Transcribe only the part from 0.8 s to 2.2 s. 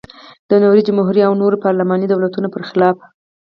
جمهوري او نورو پارلماني